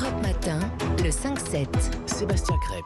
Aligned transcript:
Europe 0.00 0.22
Matin, 0.22 0.60
le 1.02 1.10
5-7. 1.10 1.66
Sébastien 2.06 2.56
Krebs. 2.58 2.82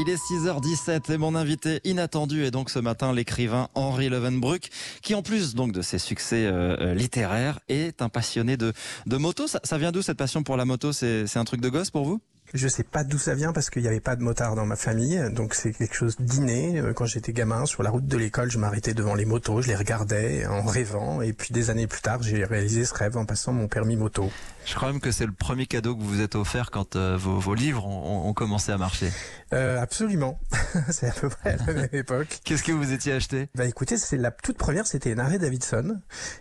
Il 0.00 0.08
est 0.08 0.16
6h17 0.16 1.12
et 1.12 1.16
mon 1.16 1.34
invité 1.34 1.80
inattendu 1.84 2.44
est 2.44 2.50
donc 2.50 2.70
ce 2.70 2.78
matin 2.78 3.12
l'écrivain 3.12 3.68
Henri 3.74 4.08
Levenbruck, 4.08 4.68
qui 5.02 5.14
en 5.14 5.22
plus 5.22 5.54
donc 5.54 5.72
de 5.72 5.82
ses 5.82 5.98
succès 5.98 6.46
euh, 6.46 6.76
euh, 6.80 6.94
littéraires 6.94 7.60
est 7.68 8.02
un 8.02 8.08
passionné 8.08 8.56
de, 8.56 8.72
de 9.06 9.16
moto. 9.16 9.46
Ça, 9.46 9.60
ça 9.62 9.78
vient 9.78 9.92
d'où 9.92 10.02
cette 10.02 10.16
passion 10.16 10.42
pour 10.42 10.56
la 10.56 10.64
moto? 10.64 10.92
C'est 10.92 11.36
un 11.36 11.44
truc 11.44 11.60
de 11.60 11.68
gosse 11.68 11.90
pour 11.90 12.04
vous? 12.04 12.20
Je 12.54 12.66
sais 12.66 12.82
pas 12.82 13.04
d'où 13.04 13.18
ça 13.18 13.34
vient 13.34 13.52
parce 13.52 13.68
qu'il 13.68 13.82
n'y 13.82 13.88
avait 13.88 14.00
pas 14.00 14.16
de 14.16 14.22
motard 14.22 14.54
dans 14.54 14.64
ma 14.64 14.76
famille, 14.76 15.20
donc 15.32 15.52
c'est 15.54 15.72
quelque 15.72 15.94
chose 15.94 16.16
d'inné. 16.18 16.78
Euh, 16.80 16.92
Quand 16.94 17.04
j'étais 17.04 17.32
gamin, 17.34 17.66
sur 17.66 17.82
la 17.82 17.90
route 17.90 18.06
de 18.06 18.16
l'école, 18.16 18.50
je 18.50 18.56
m'arrêtais 18.58 18.94
devant 18.94 19.14
les 19.14 19.26
motos, 19.26 19.60
je 19.60 19.68
les 19.68 19.76
regardais 19.76 20.46
en 20.46 20.62
rêvant, 20.62 21.20
et 21.20 21.32
puis 21.34 21.52
des 21.52 21.68
années 21.68 21.86
plus 21.86 22.00
tard, 22.00 22.22
j'ai 22.22 22.44
réalisé 22.44 22.86
ce 22.86 22.94
rêve 22.94 23.16
en 23.18 23.26
passant 23.26 23.52
mon 23.52 23.68
permis 23.68 23.96
moto. 23.96 24.30
Je 24.64 24.74
crois 24.74 24.90
même 24.92 25.00
que 25.00 25.10
c'est 25.10 25.26
le 25.26 25.32
premier 25.32 25.66
cadeau 25.66 25.94
que 25.94 26.00
vous 26.02 26.08
vous 26.08 26.20
êtes 26.22 26.34
offert 26.36 26.70
quand 26.70 26.96
euh, 26.96 27.16
vos, 27.18 27.38
vos 27.38 27.54
livres 27.54 27.86
ont, 27.86 28.24
ont- 28.24 28.28
ont 28.28 28.32
commencé 28.34 28.72
à 28.72 28.78
marcher. 28.78 29.10
Euh, 29.52 29.80
absolument, 29.80 30.38
c'est 30.90 31.08
à 31.08 31.12
peu 31.12 31.28
près 31.28 31.50
à 31.52 31.56
la 31.66 31.72
même 31.72 31.88
époque. 31.92 32.40
Qu'est-ce 32.44 32.62
que 32.62 32.72
vous 32.72 32.92
étiez 32.92 33.12
acheté? 33.12 33.48
Bah 33.54 33.64
écoutez, 33.66 33.96
c'est 33.96 34.16
la 34.16 34.30
toute 34.30 34.56
première, 34.58 34.86
c'était 34.86 35.12
une 35.12 35.20
Harley 35.20 35.38
Davidson. 35.38 35.98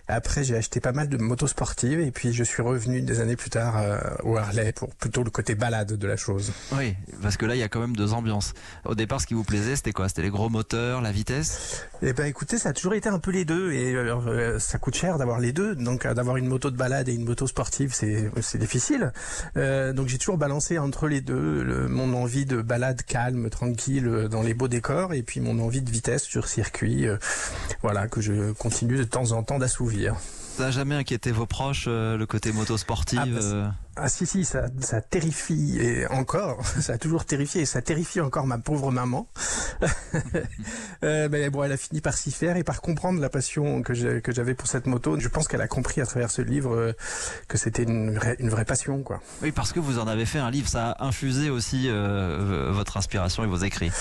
Après, 0.08 0.44
j'ai 0.44 0.56
acheté 0.56 0.80
pas 0.80 0.92
mal 0.92 1.10
de 1.10 1.18
motos 1.18 1.48
sportives, 1.48 2.00
et 2.00 2.12
puis 2.12 2.34
je 2.34 2.44
suis 2.44 2.62
revenu 2.62 3.02
des 3.02 3.20
années 3.20 3.36
plus 3.36 3.50
tard 3.50 3.78
euh, 3.78 4.00
au 4.24 4.38
Harley 4.38 4.72
pour 4.74 4.94
plutôt 4.96 5.24
le 5.24 5.30
côté 5.30 5.56
balade 5.56 5.94
de 5.94 6.08
la 6.08 6.18
chose. 6.18 6.52
Oui, 6.74 6.96
parce 7.22 7.38
que 7.38 7.46
là 7.46 7.56
il 7.56 7.60
y 7.60 7.64
a 7.64 7.70
quand 7.70 7.80
même 7.80 7.96
deux 7.96 8.14
ambiances. 8.14 8.54
Au 8.86 8.96
départ, 8.96 9.22
ce 9.22 9.28
qui 9.28 9.34
vous 9.34 9.44
plaisait, 9.44 9.76
c'était 9.76 9.92
quoi? 9.94 10.08
C'était 10.10 10.22
les 10.24 10.30
gros 10.30 10.50
moteurs, 10.50 11.02
la 11.02 11.12
vitesse? 11.12 11.86
Eh 12.02 12.14
ben 12.14 12.26
écoutez, 12.26 12.58
ça 12.58 12.70
a 12.70 12.74
toujours 12.74 12.94
été 12.94 13.10
un 13.10 13.20
peu 13.20 13.32
les 13.32 13.46
deux 13.46 13.72
et 13.72 13.96
euh, 13.96 14.60
ça 14.60 14.78
coûte 14.78 14.96
cher 14.96 15.18
d'avoir 15.18 15.40
les 15.40 15.54
deux. 15.54 15.76
Donc 15.76 16.06
euh, 16.06 16.14
d'avoir 16.14 16.38
une 16.38 16.48
moto 16.48 16.70
de 16.72 16.78
balade 16.78 17.10
et 17.10 17.14
une 17.14 17.26
moto 17.26 17.48
sportive, 17.48 17.94
c'est 17.94 18.30
c'est 18.42 18.58
difficile. 18.60 19.12
Euh, 19.56 19.94
donc 19.94 20.08
j'ai 20.08 20.18
toujours 20.18 20.38
balancé 20.38 20.78
entre 20.80 21.08
les 21.08 21.22
deux 21.22 21.64
le- 21.64 21.88
mon 21.88 22.14
envie 22.14 22.46
de 22.46 22.62
balade 22.62 23.02
calme, 23.04 23.50
tranquille 23.50 24.08
euh, 24.18 24.28
dans 24.28 24.42
les 24.42 24.54
beaux 24.54 24.68
décors 24.68 25.14
et 25.14 25.24
puis 25.24 25.40
mon 25.40 25.60
envie 25.60 25.82
de 25.82 25.90
vitesse 25.90 26.24
sur 26.24 26.48
circuit. 26.48 27.08
euh, 27.08 27.18
voilà 27.82 28.08
que 28.08 28.22
je 28.22 28.52
continue 28.54 28.98
de 28.98 29.04
temps 29.04 29.32
en 29.32 29.44
temps 29.44 29.60
d'assouvir. 29.60 30.16
Ça 30.58 30.64
n'a 30.64 30.72
jamais 30.72 30.96
inquiété 30.96 31.32
vos 31.32 31.46
proches, 31.46 31.86
euh, 31.88 32.18
le 32.18 32.26
côté 32.26 32.52
moto 32.52 32.78
sportive 32.78 33.20
Ah, 33.22 33.26
bah, 33.26 33.76
Ah 34.00 34.10
si 34.10 34.26
si, 34.26 34.46
ça, 34.46 34.68
ça 34.80 35.02
terrifie 35.02 35.80
et 35.80 36.08
encore, 36.08 36.66
ça 36.82 36.94
a 36.94 36.98
toujours 36.98 37.26
terrifié 37.26 37.62
et 37.62 37.66
ça 37.66 37.82
terrifie 37.82 38.22
encore 38.22 38.46
ma 38.46 38.58
pauvre 38.58 38.92
maman. 38.92 39.28
euh, 41.04 41.28
mais 41.32 41.50
bon, 41.50 41.64
elle 41.64 41.72
a 41.72 41.78
fini 41.78 42.02
par 42.02 42.14
s'y 42.14 42.32
faire 42.32 42.58
et 42.58 42.64
par 42.64 42.82
comprendre 42.82 43.20
la 43.20 43.30
passion 43.30 43.82
que 43.82 43.94
j'avais 43.94 44.54
pour 44.54 44.68
cette 44.68 44.86
moto. 44.86 45.20
Je 45.20 45.28
pense 45.28 45.48
qu'elle 45.48 45.62
a 45.62 45.68
compris 45.68 46.02
à 46.02 46.06
travers 46.06 46.30
ce 46.30 46.42
livre 46.42 46.76
euh, 46.76 46.94
que 47.48 47.58
c'était 47.58 47.84
une 47.84 48.14
vraie, 48.14 48.36
une 48.40 48.50
vraie 48.50 48.66
passion 48.66 49.04
quoi. 49.04 49.22
Oui, 49.42 49.52
parce 49.52 49.74
que 49.74 49.80
vous 49.80 50.00
en 50.00 50.08
avez 50.08 50.26
fait 50.26 50.40
un 50.40 50.52
livre, 50.52 50.68
ça 50.68 50.92
a 50.92 51.06
infusé 51.06 51.50
aussi 51.50 51.86
euh, 51.88 52.72
votre 52.72 52.98
inspiration 52.98 53.44
et 53.44 53.48
vos 53.48 53.58
écrits. 53.58 53.92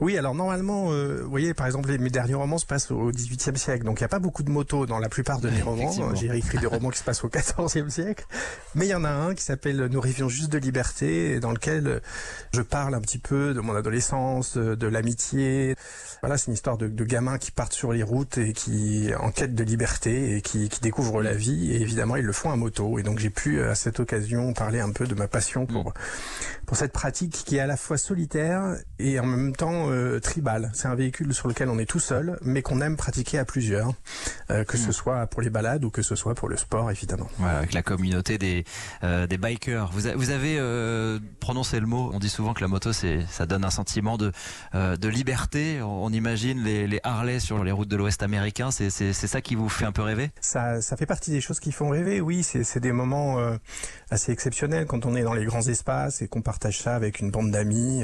Oui, 0.00 0.18
alors 0.18 0.34
normalement, 0.34 0.90
euh, 0.90 1.22
vous 1.22 1.30
voyez, 1.30 1.54
par 1.54 1.66
exemple, 1.66 1.96
mes 1.98 2.10
derniers 2.10 2.34
romans 2.34 2.58
se 2.58 2.66
passent 2.66 2.90
au 2.90 3.10
XVIIIe 3.10 3.56
siècle, 3.56 3.84
donc 3.84 4.00
il 4.00 4.02
n'y 4.02 4.06
a 4.06 4.08
pas 4.08 4.18
beaucoup 4.18 4.42
de 4.42 4.50
motos 4.50 4.86
dans 4.86 4.98
la 4.98 5.08
plupart 5.08 5.40
de 5.40 5.50
mes 5.50 5.62
romans. 5.62 5.92
J'ai 6.14 6.34
écrit 6.36 6.58
des 6.58 6.66
romans 6.66 6.90
qui 6.90 6.98
se 6.98 7.04
passent 7.04 7.24
au 7.24 7.28
XIVe 7.28 7.88
siècle, 7.88 8.26
mais 8.74 8.86
il 8.86 8.90
y 8.90 8.94
en 8.94 9.04
a 9.04 9.10
un 9.10 9.34
qui 9.34 9.43
s'appelle 9.44 9.88
Nous 9.90 10.00
rêvions 10.00 10.28
juste 10.28 10.50
de 10.50 10.58
liberté, 10.58 11.38
dans 11.40 11.52
lequel 11.52 11.86
euh, 11.86 12.00
je 12.52 12.62
parle 12.62 12.94
un 12.94 13.00
petit 13.00 13.18
peu 13.18 13.54
de 13.54 13.60
mon 13.60 13.74
adolescence, 13.74 14.56
euh, 14.56 14.76
de 14.76 14.86
l'amitié. 14.86 15.76
Voilà, 16.22 16.38
c'est 16.38 16.46
une 16.46 16.54
histoire 16.54 16.78
de, 16.78 16.88
de 16.88 17.04
gamins 17.04 17.38
qui 17.38 17.50
partent 17.50 17.74
sur 17.74 17.92
les 17.92 18.02
routes 18.02 18.38
et 18.38 18.52
qui 18.52 19.10
en 19.18 19.30
quête 19.30 19.54
de 19.54 19.64
liberté 19.64 20.36
et 20.36 20.40
qui, 20.40 20.68
qui 20.68 20.80
découvrent 20.80 21.22
la 21.22 21.34
vie. 21.34 21.72
Et 21.72 21.80
évidemment, 21.80 22.16
ils 22.16 22.24
le 22.24 22.32
font 22.32 22.50
à 22.50 22.56
moto. 22.56 22.98
Et 22.98 23.02
donc 23.02 23.18
j'ai 23.18 23.30
pu 23.30 23.58
euh, 23.58 23.70
à 23.70 23.74
cette 23.74 24.00
occasion 24.00 24.52
parler 24.52 24.80
un 24.80 24.90
peu 24.90 25.06
de 25.06 25.14
ma 25.14 25.28
passion 25.28 25.66
pour 25.66 25.92
pour 26.64 26.76
cette 26.76 26.92
pratique 26.92 27.32
qui 27.44 27.56
est 27.56 27.60
à 27.60 27.66
la 27.66 27.76
fois 27.76 27.98
solitaire 27.98 28.76
et 28.98 29.18
en 29.20 29.26
même 29.26 29.54
temps 29.54 29.90
euh, 29.90 30.20
tribal. 30.20 30.70
C'est 30.74 30.88
un 30.88 30.94
véhicule 30.94 31.34
sur 31.34 31.48
lequel 31.48 31.68
on 31.68 31.78
est 31.78 31.86
tout 31.86 32.00
seul, 32.00 32.38
mais 32.42 32.62
qu'on 32.62 32.80
aime 32.80 32.96
pratiquer 32.96 33.38
à 33.38 33.44
plusieurs, 33.44 33.92
euh, 34.50 34.64
que 34.64 34.76
ce 34.76 34.92
soit 34.92 35.26
pour 35.26 35.42
les 35.42 35.50
balades 35.50 35.84
ou 35.84 35.90
que 35.90 36.02
ce 36.02 36.14
soit 36.14 36.34
pour 36.34 36.48
le 36.48 36.56
sport, 36.56 36.90
évidemment. 36.90 37.28
Voilà, 37.38 37.58
avec 37.58 37.72
la 37.72 37.82
communauté 37.82 38.38
des, 38.38 38.64
euh, 39.02 39.26
des 39.26 39.33
bikers. 39.38 39.90
Vous, 39.92 40.06
a- 40.06 40.14
vous 40.14 40.30
avez 40.30 40.56
euh, 40.58 41.18
prononcé 41.40 41.80
le 41.80 41.86
mot. 41.86 42.10
On 42.12 42.18
dit 42.18 42.28
souvent 42.28 42.54
que 42.54 42.60
la 42.60 42.68
moto, 42.68 42.92
c'est, 42.92 43.24
ça 43.30 43.46
donne 43.46 43.64
un 43.64 43.70
sentiment 43.70 44.16
de, 44.16 44.32
euh, 44.74 44.96
de 44.96 45.08
liberté. 45.08 45.80
On, 45.82 46.04
on 46.04 46.10
imagine 46.10 46.62
les, 46.62 46.86
les 46.86 47.00
Harley 47.02 47.40
sur 47.40 47.62
les 47.64 47.72
routes 47.72 47.88
de 47.88 47.96
l'Ouest 47.96 48.22
américain. 48.22 48.70
C'est, 48.70 48.90
c'est, 48.90 49.12
c'est 49.12 49.26
ça 49.26 49.40
qui 49.40 49.54
vous 49.54 49.68
fait 49.68 49.84
un 49.84 49.92
peu 49.92 50.02
rêver? 50.02 50.30
Ça, 50.40 50.80
ça 50.80 50.96
fait 50.96 51.06
partie 51.06 51.30
des 51.30 51.40
choses 51.40 51.60
qui 51.60 51.72
font 51.72 51.88
rêver. 51.90 52.20
Oui, 52.20 52.42
c'est 52.42 52.64
c'est 52.64 52.80
des 52.80 52.92
moments 52.92 53.38
euh, 53.38 53.56
assez 54.10 54.32
exceptionnels 54.32 54.86
quand 54.86 55.06
on 55.06 55.14
est 55.16 55.22
dans 55.22 55.34
les 55.34 55.44
grands 55.44 55.62
espaces 55.66 56.22
et 56.22 56.28
qu'on 56.28 56.42
partage 56.42 56.80
ça 56.80 56.94
avec 56.94 57.20
une 57.20 57.30
bande 57.30 57.50
d'amis. 57.50 58.02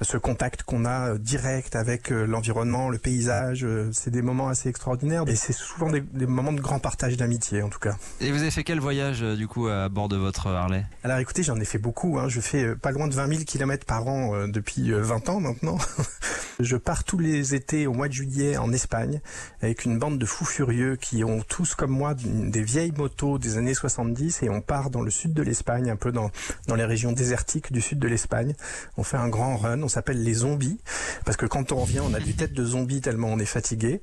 ce 0.00 0.16
contact 0.16 0.62
qu'on 0.62 0.84
a 0.84 1.16
direct 1.18 1.76
avec 1.76 2.10
l'environnement, 2.10 2.88
le 2.88 2.98
paysage, 2.98 3.66
c'est 3.92 4.10
des 4.10 4.22
moments 4.22 4.48
assez 4.48 4.68
extraordinaires. 4.68 5.24
Et 5.26 5.36
c'est 5.36 5.52
souvent 5.52 5.90
des, 5.90 6.00
des 6.00 6.26
moments 6.26 6.52
de 6.52 6.60
grand 6.60 6.78
partage 6.78 7.16
d'amitié, 7.16 7.62
en 7.62 7.68
tout 7.68 7.78
cas. 7.78 7.96
Et 8.20 8.30
vous 8.32 8.40
avez 8.42 8.50
fait 8.50 8.64
quel 8.64 8.80
voyage 8.80 9.20
du 9.20 9.46
coup 9.48 9.68
à 9.68 9.88
bord 9.88 10.08
de 10.08 10.16
votre 10.16 10.41
Harley 10.50 10.84
Alors 11.04 11.18
écoutez, 11.18 11.42
j'en 11.42 11.58
ai 11.60 11.64
fait 11.64 11.78
beaucoup. 11.78 12.18
Hein. 12.18 12.28
Je 12.28 12.40
fais 12.40 12.64
euh, 12.64 12.74
pas 12.74 12.90
loin 12.90 13.08
de 13.08 13.14
20 13.14 13.28
000 13.28 13.44
kilomètres 13.44 13.86
par 13.86 14.06
an 14.06 14.34
euh, 14.34 14.46
depuis 14.46 14.92
euh, 14.92 15.00
20 15.02 15.28
ans 15.28 15.40
maintenant. 15.40 15.78
Je 16.60 16.76
pars 16.76 17.04
tous 17.04 17.18
les 17.18 17.54
étés 17.54 17.86
au 17.86 17.92
mois 17.92 18.08
de 18.08 18.12
juillet 18.12 18.56
en 18.56 18.72
Espagne 18.72 19.20
avec 19.60 19.84
une 19.84 19.98
bande 19.98 20.18
de 20.18 20.26
fous 20.26 20.44
furieux 20.44 20.96
qui 20.96 21.24
ont 21.24 21.40
tous 21.40 21.74
comme 21.74 21.90
moi 21.90 22.14
des 22.14 22.62
vieilles 22.62 22.92
motos 22.92 23.38
des 23.38 23.58
années 23.58 23.74
70 23.74 24.42
et 24.42 24.50
on 24.50 24.60
part 24.60 24.90
dans 24.90 25.00
le 25.02 25.10
sud 25.10 25.32
de 25.34 25.42
l'Espagne, 25.42 25.90
un 25.90 25.96
peu 25.96 26.12
dans, 26.12 26.30
dans 26.68 26.74
les 26.74 26.84
régions 26.84 27.12
désertiques 27.12 27.72
du 27.72 27.80
sud 27.80 27.98
de 27.98 28.08
l'Espagne. 28.08 28.54
On 28.96 29.02
fait 29.02 29.16
un 29.16 29.28
grand 29.28 29.56
run, 29.56 29.82
on 29.82 29.88
s'appelle 29.88 30.22
les 30.22 30.34
zombies 30.34 30.78
parce 31.24 31.36
que 31.36 31.46
quand 31.46 31.72
on 31.72 31.76
revient, 31.76 32.00
on 32.00 32.14
a 32.14 32.20
des 32.20 32.32
têtes 32.32 32.52
de 32.52 32.64
zombies 32.64 33.00
tellement 33.00 33.28
on 33.28 33.38
est 33.38 33.44
fatigué 33.46 34.02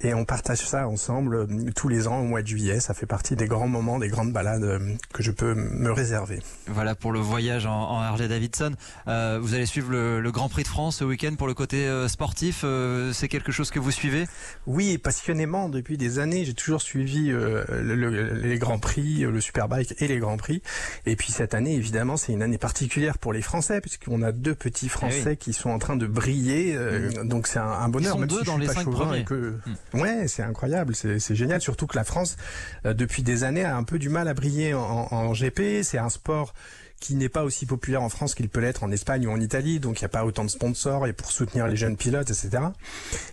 et 0.00 0.14
on 0.14 0.24
partage 0.24 0.58
ça 0.58 0.88
ensemble 0.88 1.34
euh, 1.34 1.46
tous 1.74 1.88
les 1.88 2.08
ans 2.08 2.20
au 2.20 2.24
mois 2.24 2.42
de 2.42 2.46
juillet. 2.46 2.80
Ça 2.80 2.94
fait 2.94 3.06
partie 3.06 3.36
des 3.36 3.46
grands 3.46 3.68
moments, 3.68 3.98
des 3.98 4.08
grandes 4.08 4.32
balades 4.32 4.64
euh, 4.64 4.94
que 5.12 5.22
je 5.22 5.30
peux 5.30 5.54
me 5.54 5.92
réserver. 5.92 6.40
Voilà 6.66 6.94
pour 6.94 7.12
le 7.12 7.20
voyage 7.20 7.66
en, 7.66 7.72
en 7.72 8.00
Harley 8.00 8.28
Davidson. 8.28 8.72
Euh, 9.08 9.38
vous 9.40 9.54
allez 9.54 9.66
suivre 9.66 9.90
le 9.92 10.30
Grand 10.30 10.48
Prix 10.48 10.62
de 10.62 10.68
France 10.68 10.96
ce 10.96 11.04
week-end 11.04 11.34
pour 11.36 11.46
le 11.46 11.54
côté 11.54 11.81
euh, 11.86 12.08
sportif. 12.08 12.62
Euh, 12.64 13.12
c'est 13.12 13.28
quelque 13.28 13.52
chose 13.52 13.70
que 13.70 13.78
vous 13.78 13.90
suivez? 13.90 14.26
Oui, 14.66 14.98
passionnément 14.98 15.68
depuis 15.68 15.96
des 15.96 16.18
années, 16.18 16.44
j'ai 16.44 16.54
toujours 16.54 16.82
suivi 16.82 17.30
euh, 17.30 17.64
le- 17.70 17.94
le- 17.94 18.32
les 18.34 18.58
grands 18.58 18.78
prix, 18.78 19.20
le 19.20 19.40
Superbike 19.40 19.94
et 19.98 20.08
les 20.08 20.18
grands 20.18 20.36
prix. 20.36 20.62
Et 21.06 21.16
puis 21.16 21.32
cette 21.32 21.54
année, 21.54 21.74
évidemment, 21.74 22.16
c'est 22.16 22.32
une 22.32 22.42
année 22.42 22.58
particulière 22.58 23.18
pour 23.18 23.32
les 23.32 23.42
Français 23.42 23.80
puisqu'on 23.80 24.22
a 24.22 24.32
deux 24.32 24.54
petits 24.54 24.88
Français 24.88 25.36
qui 25.36 25.52
sont 25.52 25.70
en 25.70 25.78
train 25.78 25.96
de 25.96 26.06
briller. 26.06 26.74
euh, 26.76 27.24
Donc 27.24 27.46
c'est 27.46 27.58
un, 27.58 27.64
un 27.64 27.88
bonheur. 27.88 28.12
sont 28.12 28.18
même 28.20 28.28
deux 28.28 28.38
si 28.40 28.44
dans 28.44 28.58
les 28.58 28.66
cinq 28.68 28.90
premiers. 28.90 29.24
que 29.24 29.54
ouais, 29.94 30.26
c'est 30.28 30.42
incroyable, 30.42 30.94
c'est 30.94 31.34
génial. 31.34 31.60
Surtout 31.60 31.86
que 31.86 31.96
la 31.96 32.04
France, 32.04 32.36
depuis 32.84 33.22
des 33.22 33.44
années, 33.44 33.64
a 33.64 33.76
un 33.76 33.84
peu 33.84 33.98
du 33.98 34.08
mal 34.08 34.28
à 34.28 34.34
briller 34.34 34.74
en, 34.74 34.80
en- 34.80 35.08
en 35.12 35.32
GP. 35.34 35.82
C'est 35.82 35.98
un 35.98 36.08
sport 36.08 36.54
qui 37.02 37.16
n'est 37.16 37.28
pas 37.28 37.42
aussi 37.42 37.66
populaire 37.66 38.00
en 38.02 38.08
France 38.08 38.34
qu'il 38.34 38.48
peut 38.48 38.60
l'être 38.60 38.84
en 38.84 38.90
Espagne 38.92 39.26
ou 39.26 39.30
en 39.32 39.40
Italie, 39.40 39.80
donc 39.80 40.00
il 40.00 40.04
n'y 40.04 40.06
a 40.06 40.08
pas 40.10 40.24
autant 40.24 40.44
de 40.44 40.50
sponsors 40.50 41.06
et 41.06 41.12
pour 41.12 41.30
soutenir 41.32 41.66
les 41.66 41.74
jeunes 41.76 41.96
pilotes, 41.96 42.30
etc. 42.30 42.62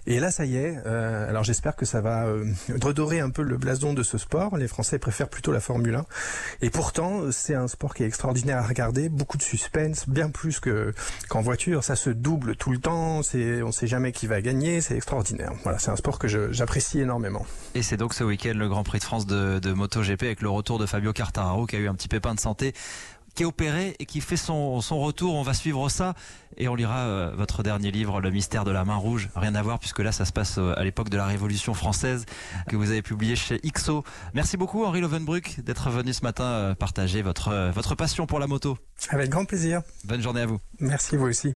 Et 0.07 0.19
là, 0.19 0.31
ça 0.31 0.46
y 0.46 0.57
est. 0.57 0.75
euh, 0.85 1.30
alors 1.30 1.44
j'espère 1.44 1.75
que 1.75 1.85
ça 1.85 2.02
va 2.02 2.25
euh, 2.25 2.46
redorer 2.81 3.19
un 3.19 3.30
peu 3.30 3.44
le 3.44 3.57
blason 3.57 3.94
de 3.94 4.02
ce 4.02 4.18
sport. 4.18 4.57
Les 4.57 4.68
Français 4.68 4.97
préfèrent 4.97 5.30
plutôt 5.30 5.52
la 5.52 5.59
Formule 5.59 5.96
1. 5.96 6.06
Et 6.63 6.69
pourtant, 6.72 7.31
c'est 7.31 7.53
un 7.56 7.68
sport 7.68 7.94
qui 7.94 8.03
est 8.03 8.07
extraordinaire 8.07 8.57
à 8.57 8.68
regarder. 8.68 9.07
Beaucoup 9.09 9.38
de 9.38 9.44
suspense, 9.44 10.09
bien 10.09 10.30
plus 10.30 10.59
que 10.59 10.94
qu'en 11.30 11.41
voiture. 11.41 11.84
Ça 11.84 11.96
se 11.96 12.09
double 12.09 12.56
tout 12.56 12.72
le 12.72 12.80
temps. 12.80 13.22
C'est, 13.22 13.62
on 13.62 13.72
sait 13.72 13.88
jamais 13.88 14.12
qui 14.12 14.25
va 14.28 14.41
gagner. 14.41 14.81
C'est 14.81 14.96
extraordinaire. 14.96 15.51
Voilà, 15.63 15.78
c'est 15.78 15.91
un 15.91 15.96
sport 15.96 16.18
que 16.18 16.28
je- 16.28 16.51
j'apprécie 16.51 17.00
énormément. 17.00 17.46
Et 17.75 17.84
c'est 17.84 17.97
donc 17.97 18.13
ce 18.16 18.24
week-end 18.24 18.53
le 18.56 18.68
Grand 18.68 18.84
Prix 18.84 19.00
de 19.00 19.03
France 19.03 19.28
de, 19.28 19.59
de 19.59 19.74
MotoGP 19.74 20.24
avec 20.24 20.41
le 20.41 20.50
retour 20.50 20.80
de 20.80 20.86
Fabio 20.88 21.13
Quartararo 21.13 21.66
qui 21.68 21.75
a 21.75 21.80
eu 21.80 21.88
un 21.88 21.94
petit 21.94 22.07
pépin 22.07 22.34
de 22.34 22.40
santé, 22.40 22.74
qui 23.36 23.44
est 23.44 23.46
opéré 23.46 23.96
et 24.00 24.06
qui 24.06 24.22
fait 24.22 24.38
son, 24.38 24.81
son 24.81 25.00
retour. 25.00 25.36
On 25.36 25.44
va 25.44 25.54
suivre 25.54 25.90
ça 25.90 26.14
et 26.58 26.68
on 26.68 26.76
lira 26.76 27.00
euh, 27.00 27.31
votre 27.36 27.64
dernier 27.64 27.92
livre, 27.92 28.20
Le 28.22 28.31
mystère 28.31 28.66
de 28.66 28.72
la 28.72 28.86
main 28.86 28.96
rouge. 28.96 29.30
Rien 29.36 29.56
à 29.56 29.62
voir 29.62 29.80
puisque 29.80 30.00
là 30.00 30.12
ça 30.12 30.26
se 30.26 30.34
passe 30.34 30.58
euh, 30.58 30.78
à 30.78 30.84
l'époque 30.84 31.10
de 31.10 31.18
la 31.18 31.26
Révolution 31.26 31.74
française 31.74 32.26
que 32.68 32.76
vous 32.76 32.92
avez 32.92 33.02
publié 33.02 33.36
chez 33.36 33.60
XO. 33.60 34.04
Merci 34.34 34.58
beaucoup 34.58 34.84
Henri 34.86 35.02
Lovenbruck 35.02 35.62
d'être 35.62 35.90
venu 35.90 36.14
ce 36.14 36.24
matin 36.24 36.44
euh, 36.44 36.76
partager 36.76 37.22
votre, 37.22 37.72
votre 37.74 37.96
passion 37.96 38.26
pour 38.26 38.40
la 38.40 38.48
moto. 38.48 38.78
Avec 39.10 39.30
grand 39.30 39.46
plaisir. 39.46 39.82
Bonne 40.04 40.22
journée 40.22 40.42
à 40.42 40.46
vous. 40.46 40.60
Merci 40.80 41.16
vous 41.16 41.28
aussi. 41.28 41.48